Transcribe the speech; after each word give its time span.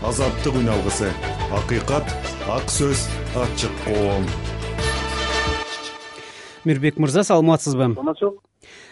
азаттык 0.00 0.54
үн 0.56 0.68
алгысы. 0.72 1.10
Акыйкат 1.52 2.08
ак 2.48 2.70
сөз 2.72 3.04
ачык 3.36 3.72
коом. 3.84 4.24
Мирбек 6.64 6.96
мырза 6.96 7.20
саламатсызбы? 7.24 7.92
Саламатчылык 7.92 8.40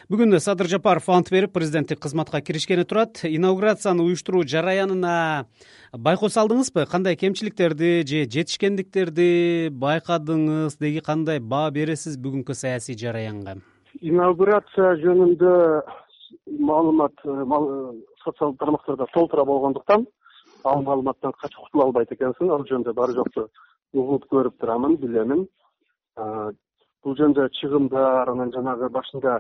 бүгүн 0.09 0.39
садыр 0.41 0.69
жапаров 0.69 1.09
ант 1.13 1.31
берип 1.33 1.53
президенттик 1.53 2.01
кызматка 2.01 2.41
киришкени 2.41 2.85
турат. 2.85 3.21
Инаугурацияны 3.25 4.05
уюштуруу 4.05 4.45
жараянына 4.45 5.47
байкоо 5.93 6.29
салдыңызбы? 6.29 6.85
Кандай 6.89 7.17
кемчиликтерди 7.17 8.05
же 8.05 8.25
жетишкендиктерди 8.25 9.69
байкадыңыз? 9.73 10.77
Деги 10.81 11.01
кандай 11.05 11.41
баа 11.41 11.71
бересиз 11.71 12.17
бүгүнкү 12.21 12.53
саясий 12.53 12.97
жараянга? 12.97 13.59
Инаугурация 14.01 14.97
жөнүндө 15.01 15.57
маалымат 16.61 17.17
социалдык 18.25 18.61
тармактарда 18.61 19.09
толтура 19.13 19.45
болгондуктан 19.45 20.07
ал 20.65 20.83
маалыматтан 20.83 21.33
качып 21.41 21.61
кутула 21.67 21.85
албайт 21.85 22.13
экенсиң 22.13 22.51
ал 22.51 22.65
жөнүндө 22.71 22.95
баары 22.95 23.15
жокчу 23.19 23.49
угуп 23.93 24.27
көрүп 24.33 24.59
турамын 24.61 24.97
билемин. 24.97 25.47
Бул 26.19 27.15
жөнүндө 27.21 27.49
чыгымдар 27.61 28.31
анан 28.33 28.53
жанагы 28.53 28.89
башында 28.91 29.39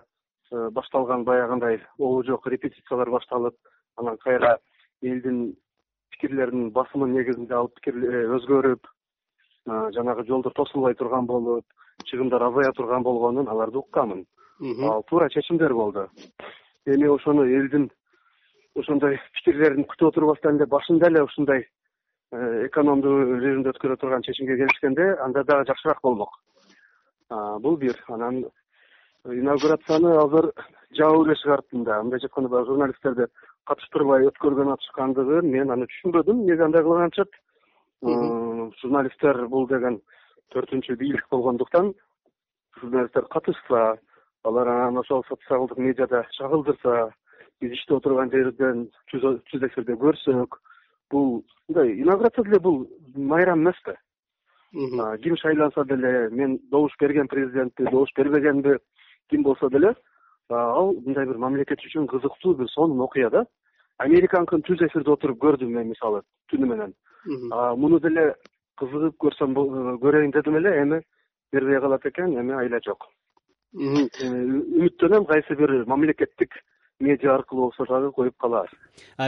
Э, 0.50 0.68
башталган 0.72 1.24
баягындай 1.28 1.82
обу 1.98 2.22
жок 2.24 2.46
репетициялар 2.48 3.10
башталып 3.12 3.54
анан 4.00 4.16
кайра 4.16 4.54
элдин 5.02 5.52
пикирлеринин 6.10 6.70
басымы 6.72 7.08
негизинде 7.10 7.52
ал 7.54 7.68
пикир 7.68 7.98
э, 7.98 8.22
өзгөрүп 8.36 8.88
жанагы 9.96 10.24
жолдор 10.24 10.54
тосулбай 10.56 10.94
турган 10.94 11.26
болуп 11.26 11.66
чыгымдар 12.08 12.46
азая 12.46 12.72
турган 12.72 13.04
болгонун 13.04 13.48
аларды 13.52 13.76
укканмын 13.82 14.24
ал 14.88 15.04
туура 15.10 15.28
чечимдер 15.28 15.74
болду. 15.74 16.08
Эми 16.86 17.12
ошону 17.12 17.44
элдин 17.44 17.90
ошондой 18.82 19.18
пикирлерин 19.36 19.86
күтүп 19.90 20.12
отурбастан 20.12 20.56
эле 20.56 20.66
башында 20.66 21.08
эле 21.10 21.22
ушундай 21.24 21.64
э, 22.32 22.66
экономдуу 22.66 23.40
режимде 23.40 23.72
өткөрө 23.74 23.96
турган 23.96 24.22
чечимге 24.22 24.56
келишкенде 24.56 25.10
анда 25.24 25.44
дагы 25.44 25.66
жакшыраак 25.72 26.00
болмок. 26.02 26.38
Бул 27.60 27.76
бир. 27.76 27.96
Анан 28.08 28.44
инаугурацияны 29.24 30.14
азыр 30.22 30.52
жабуу 30.96 31.26
эле 31.26 31.36
мындай 31.72 32.02
мындайча 32.02 32.26
айтканда 32.26 32.48
баягы 32.48 32.72
журналисттерди 32.72 33.26
катыштырбай 33.66 34.26
өткөргөн 34.30 34.72
атышкандыгын 34.72 35.50
мен 35.50 35.70
аны 35.70 35.86
түшүнбөдүм. 35.92 36.42
Эмнеге 36.42 36.64
андай 36.64 36.82
кылган 36.82 37.10
атышат 37.10 37.34
журналисттер 38.80 39.46
бул 39.48 39.66
деген 39.68 40.00
төртүнчү 40.54 40.96
бийлик 40.96 41.26
болгондуктан 41.30 41.92
журналисттер 42.80 43.26
катышса 43.32 43.98
алар 44.44 44.68
анан 44.68 44.98
ошол 44.98 45.24
социалдык 45.28 45.78
медиада 45.78 46.24
чагылдырса 46.38 47.10
биз 47.60 47.72
иштеп 47.72 47.98
отурган 47.98 48.30
жерден 48.30 48.88
жүз 49.12 49.64
эфирде 49.66 49.96
көрсөк. 49.98 50.58
Бул 51.10 51.44
мындай 51.68 51.94
инаугурация 52.02 52.44
деле 52.44 52.60
бул 52.60 52.86
майрам 53.16 53.60
эмес 53.60 53.76
да. 53.86 53.96
Ким 55.22 55.36
шайланса 55.36 55.84
деле 55.84 56.28
мен 56.30 56.58
добуш 56.70 56.92
берген 57.00 57.28
президентти 57.28 57.84
добуш 57.84 58.10
бербегенди 58.16 58.78
ким 59.30 59.42
болсо 59.42 59.70
деле 59.70 59.94
ал 60.50 60.92
мындай 60.92 61.26
бир 61.26 61.38
мамлекет 61.38 61.80
үчүн 61.80 62.06
кызыктуу 62.06 62.54
бир 62.54 62.68
сонун 62.68 63.00
окуя 63.00 63.30
да. 63.30 63.44
Американыкын 63.98 64.62
түз 64.62 64.84
эфирде 64.86 65.10
отуруп 65.10 65.38
көрдүм 65.42 65.74
мен 65.74 65.88
мисалы 65.88 66.22
түнү 66.52 66.66
менен. 66.66 66.94
Муну 67.76 67.98
деле 67.98 68.34
кызыгып 68.78 69.16
көрсөм 69.18 69.54
көрөйүн 70.02 70.32
дедим 70.32 70.56
эле 70.56 70.82
эми 70.82 71.02
бербей 71.52 71.80
калат 71.80 72.06
экен 72.06 72.38
эми 72.38 72.54
айла 72.54 72.78
жок. 72.84 73.08
Үмүттөнөм 73.74 75.26
кайсы 75.26 75.56
бир 75.56 75.84
мамлекеттик 75.86 76.54
медиа 77.00 77.34
аркылуу 77.36 77.70
болсо 77.70 77.86
дагы 77.86 78.10
коюп 78.12 78.36
калаар. 78.42 78.70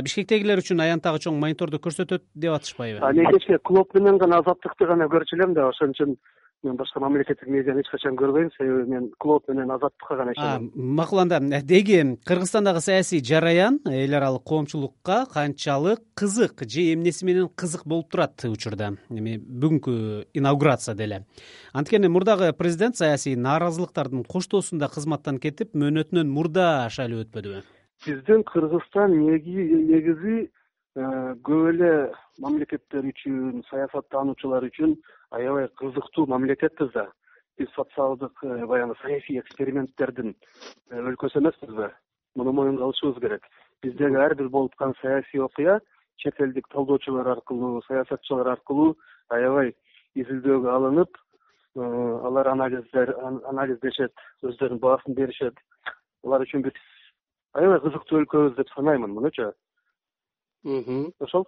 Бишкектегилер 0.02 0.62
үчүн 0.62 0.82
аянтагы 0.82 1.22
чоң 1.22 1.38
мониторду 1.38 1.78
көрсөтөт 1.78 2.24
деп 2.34 2.56
атышпайбы? 2.56 2.98
Мен 3.14 3.30
кечээ 3.36 3.60
клоп 3.62 3.94
менен 3.94 4.18
гана 4.18 4.40
азаттыкты 4.42 4.88
гана 4.90 5.06
көрчү 5.12 5.38
элем 5.38 5.54
да 5.54 5.68
ошон 5.70 5.94
үчүн 5.94 6.16
мен 6.62 6.76
башка 6.76 7.00
мамлекеттик 7.00 7.48
медианы 7.48 7.80
эч 7.80 7.88
качан 7.90 8.16
көрбөйм. 8.16 8.50
Себеби 8.56 8.90
мен 8.90 9.10
клоп 9.18 9.48
менен 9.48 9.70
азаттыкка 9.70 10.16
гана 10.16 10.32
ишенем. 10.32 10.70
макул 10.74 11.18
анда 11.20 11.40
деги 11.40 12.18
кыргызстандагы 12.24 12.80
саясий 12.80 13.24
жараян 13.24 13.80
эл 13.86 14.14
аралык 14.14 14.42
коомчулукка 14.44 15.26
канчалык 15.32 16.00
кызык 16.14 16.62
же 16.68 16.92
эмнеси 16.92 17.24
менен 17.24 17.48
кызык 17.48 17.86
болуп 17.86 18.10
турат 18.10 18.44
учурда. 18.44 18.96
Эми 19.10 19.38
бүгүнкү 19.38 20.26
инаугурация 20.34 20.94
деле. 20.94 21.26
Анткени 21.72 22.08
мурдагы 22.08 22.52
президент 22.52 22.96
саясий 22.96 23.36
нааразылыктардын 23.36 24.24
коштоосунда 24.24 24.88
кызматтан 24.88 25.38
кетип 25.38 25.74
мөөнөтүнөн 25.74 26.28
мурда 26.28 26.88
шайлоо 26.90 27.24
өтпөдүбү. 27.24 27.62
Биздин 28.06 28.44
кыргызстан 28.44 29.12
негизи 29.12 30.50
Э, 30.50 30.59
көп 30.96 31.68
эле 31.70 32.10
мамлекеттер 32.42 33.06
үчүн 33.06 33.62
саясаттануучулар 33.68 34.64
үчүн 34.66 34.96
аябай 35.30 35.68
кызыктуу 35.78 36.26
мамлекетпиз 36.26 36.90
да. 36.94 37.06
Биз 37.58 37.68
социалдык 37.76 38.32
э, 38.42 38.66
баягы 38.66 38.94
саясий 39.02 39.38
эксперименттердин 39.38 40.34
э, 40.90 40.96
өлкөсү 40.98 41.38
эмеспизби 41.38 41.90
муну 42.34 42.52
моюнга 42.52 42.84
алышыбыз 42.84 43.20
керек. 43.20 43.44
Биздеги 43.82 44.16
ар 44.16 44.34
бир 44.34 44.48
болуп 44.48 44.72
аткан 44.72 44.94
саясий 45.00 45.38
окуя 45.38 45.80
чет 46.16 46.40
элдик 46.40 46.66
талдоочулар 46.68 47.28
аркылуу 47.28 47.82
саясатчылар 47.86 48.48
аркылуу 48.48 48.96
аябай 49.28 49.74
изилдөөгө 50.14 50.70
алынып 50.70 51.16
алар 51.76 52.48
анализдер 52.48 53.14
анализдешет 53.46 54.12
өздөрүнүн 54.42 54.80
баасын 54.80 55.14
беришет. 55.14 55.54
Алар 56.24 56.42
үчүн 56.42 56.66
биз 56.66 56.74
аябай 57.54 57.78
кызыктуу 57.80 58.24
өлкөбүз 58.24 58.56
деп 58.56 58.72
санаймын 58.74 59.14
мунучу 59.14 59.52
ошол. 60.64 61.46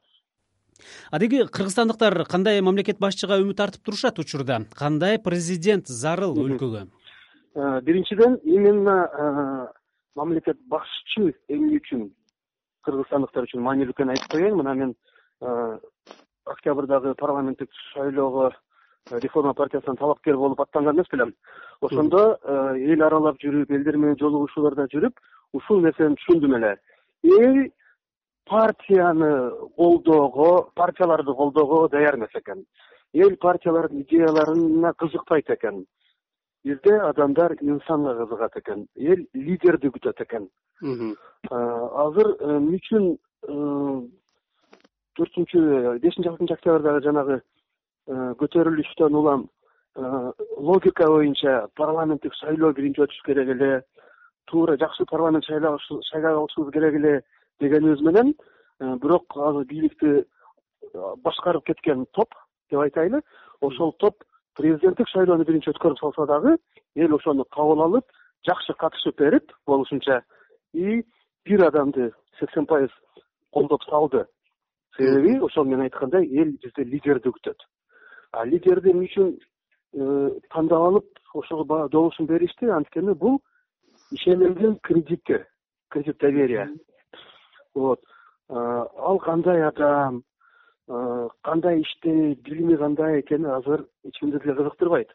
Адеги 1.10 1.44
кыргызстандыктар 1.46 2.24
кандай 2.24 2.60
мамлекет 2.60 2.98
башчыга 2.98 3.38
үмүт 3.42 3.60
артып 3.60 3.84
турушат 3.84 4.18
учурда? 4.18 4.62
Кандай 4.74 5.18
президент 5.18 5.86
зарыл 5.86 6.34
өлкөгө? 6.38 6.86
Э, 7.54 7.80
биринчиден 7.82 8.38
именно 8.44 8.96
э, 9.12 9.66
мамлекет 10.16 10.58
башчы 10.68 11.34
эмне 11.48 11.78
үчүн? 11.78 12.08
Кыргызстандыктар 12.86 13.46
үчүн 13.46 13.62
маанилүү 13.62 13.94
экенин 13.94 14.14
айтып 14.16 14.32
коеюн. 14.32 14.56
Мына 14.58 14.74
мен 14.74 14.94
э, 15.40 15.78
октябрдагы 16.44 17.14
парламенттик 17.14 17.70
шайлоого 17.92 18.52
реформа 19.10 19.52
партиясынан 19.54 19.96
талапкер 19.96 20.36
болуп 20.36 20.60
аттанган 20.60 20.96
эмес 20.96 21.10
белем 21.12 21.34
ошондо 21.80 22.38
эл 22.78 23.02
аралап 23.02 23.40
жүрүп 23.42 23.70
элдер 23.74 23.96
менен 23.98 24.18
жолугушууларда 24.18 24.86
жүрүп 24.94 25.18
ушул 25.52 25.82
нерсени 25.82 26.16
түшүндүм 26.20 26.56
эле. 26.56 26.76
Эл 27.22 27.72
партияны 28.46 29.50
колдоого 29.76 30.70
партияларды 30.74 31.34
колдоого 31.34 31.88
даяр 31.88 32.16
эмес 32.16 32.34
экен. 32.34 32.64
Эл 33.12 33.36
партиялардын 33.36 34.02
идеяларына 34.02 34.92
кызыкпайт 34.94 35.50
экен. 35.50 35.86
Бизде 36.64 36.96
адамдар 36.98 37.56
инсанга 37.60 38.14
кызыгат 38.24 38.56
экен. 38.56 38.86
Эл 38.96 39.26
лидерди 39.34 39.88
күтөт 39.88 40.22
экен. 40.22 40.48
Азыр 40.82 42.36
э, 42.40 42.56
эмне 42.56 42.78
үчүн 42.78 43.04
э, 43.14 43.54
төртүнчү 45.18 45.98
бешинчи 46.02 46.30
алтынчы 46.30 46.54
октябрдагы 46.54 47.02
жанагы 47.04 47.36
э, 47.38 48.34
көтөрүлүштөн 48.40 49.14
улам 49.14 49.48
логика 50.56 51.06
боюнча 51.06 51.68
парламенттик 51.76 52.34
шайлоо 52.34 52.72
биринчи 52.72 53.02
өтүш 53.04 53.20
керек 53.26 53.50
эле 53.54 53.82
туура 54.50 54.78
жакшы 54.80 55.04
парламент 55.10 55.44
шайлап 55.44 55.78
алышыбыз 55.78 56.72
керек 56.72 56.94
эле 56.94 57.22
дегенибиз 57.62 58.00
менен 58.02 58.34
э, 58.80 58.96
бирок 58.96 59.24
азыр 59.36 59.64
бийликти 59.64 60.10
э, 60.18 61.14
башкарып 61.24 61.64
кеткен 61.66 62.06
топ 62.12 62.34
деп 62.70 62.80
айтайлы 62.80 63.22
ошол 63.60 63.92
топ 63.98 64.24
президенттик 64.58 65.08
шайлоону 65.08 65.44
биринчи 65.44 65.70
өткөрүп 65.70 66.00
салса 66.00 66.26
дагы 66.26 66.56
эл 66.96 67.14
ошону 67.16 67.46
кабыл 67.54 67.84
алып 67.86 68.10
жакшы 68.46 68.74
катышып 68.78 69.18
берип 69.18 69.52
болушунча. 69.66 70.22
И 70.72 71.04
бир 71.44 71.66
адамды 71.66 72.12
сексен 72.38 72.66
пайыз 72.66 72.90
колдоп 73.52 73.82
салды. 73.84 74.26
Себеби 74.96 75.38
ошол 75.40 75.64
мен 75.64 75.80
айткандай 75.80 76.26
эл 76.26 76.56
бизде 76.62 76.84
лидерди 76.84 77.28
күтөт. 77.28 77.58
А 78.32 78.44
лидерди 78.44 78.90
эмне 78.90 79.08
үчүн 79.08 79.32
э, 79.36 80.40
тандап 80.50 80.88
алып 80.88 81.18
ошого 81.34 81.64
баягы 81.64 81.92
добушун 81.92 82.26
беришти? 82.26 82.66
Анткени 82.66 83.14
бул 83.14 83.40
ишенимдин 84.10 84.78
кредити 84.82 85.44
кредит 85.88 86.18
доверия 86.18 86.68
вот. 87.74 88.00
Ал 88.48 89.18
кандай 89.18 89.62
адам 89.62 90.22
кандай 90.86 91.80
иштейт 91.82 92.42
билими 92.42 92.76
кандай 92.76 93.20
экени 93.20 93.46
азыр 93.46 93.86
эч 94.04 94.18
кимди 94.18 94.38
деле 94.38 94.54
кызыктырбайт. 94.54 95.10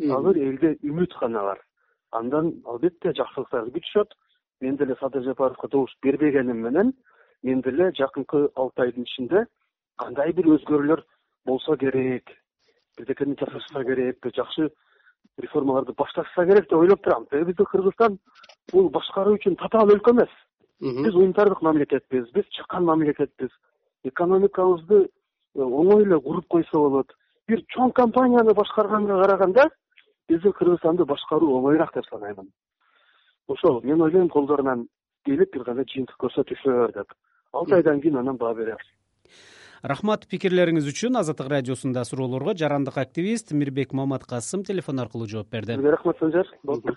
Азыр 0.00 0.36
элде 0.36 0.76
үмүт 0.82 1.18
гана 1.20 1.42
бар 1.42 1.60
андан 2.12 2.52
албетте 2.66 3.12
жакшылыктарды 3.14 3.72
күтүшөт 3.78 4.14
мен 4.60 4.76
деле 4.76 4.96
садыр 5.00 5.22
жапаровго 5.24 5.68
добуш 5.68 5.94
бербегеним 6.02 6.62
менен 6.66 6.92
мен 7.42 7.60
деле 7.62 7.92
жакынкы 7.96 8.48
алты 8.56 8.82
айдын 8.82 9.06
ичинде 9.06 9.46
кандай 9.96 10.32
бир 10.32 10.48
өзгөрүүлөр 10.56 11.04
болсо 11.46 11.76
керек 11.76 12.30
бирдекени 12.98 13.36
жасашса 13.40 13.84
керек 13.84 14.18
бир 14.22 14.34
жакшы 14.36 14.70
реформаларды 15.38 15.92
башташса 15.92 16.46
керек 16.46 16.68
деп 16.68 16.78
ойлоп 16.78 17.02
турам. 17.02 17.26
Себеби 17.30 17.52
биздин 17.52 17.66
кыргызстан 17.66 18.18
бул 18.72 18.90
башкаруу 18.90 19.36
үчүн 19.38 19.56
татаал 19.56 19.94
өлкө 19.94 20.10
эмес 20.10 20.34
биз 20.80 21.14
уюмдардык 21.14 21.62
мамлекетпиз 21.62 22.30
биз 22.34 22.46
чакан 22.56 22.84
мамлекетпиз 22.84 23.50
экономикабызды 24.04 25.02
э, 25.04 25.08
оңой 25.60 26.04
эле 26.04 26.20
куруп 26.20 26.46
койсо 26.48 26.78
болот. 26.78 27.12
Бир 27.48 27.62
чоң 27.74 27.92
компанияны 27.92 28.54
башкарганга 28.54 29.20
караганда 29.22 29.68
биздин 30.28 30.52
кыргызстанды 30.52 31.04
башкаруу 31.04 31.58
оңоюраак 31.58 31.94
деп 31.94 32.06
санаймын. 32.10 32.48
Ошол 33.48 33.82
мен 33.82 34.00
ойлойм 34.00 34.28
колдорунан 34.28 34.86
келип 35.26 35.52
бир 35.52 35.64
гана 35.64 35.84
жыйынтык 35.84 36.16
көрсөтүшө 36.16 36.92
деп 36.96 37.12
алты 37.52 37.80
айдан 37.80 38.00
кийин 38.00 38.16
анан 38.16 38.36
баа 38.36 38.54
беребиз 38.54 38.88
рахмат 39.82 40.26
пикирлериңиз 40.28 40.88
үчүн. 40.90 41.16
Азаттык 41.20 41.48
радиосунда 41.48 42.04
суроолорго 42.04 42.54
жарандык 42.56 42.98
активист 43.00 43.52
мирбек 43.52 43.92
маматкасым 43.96 44.64
телефон 44.64 45.00
аркылуу 45.00 45.26
жооп 45.26 45.50
берди. 45.50 45.74
Сизге 45.74 45.90
рахмат 45.96 46.18
санжар. 46.20 46.48
Болду 46.62 46.96